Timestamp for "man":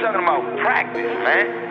1.24-1.65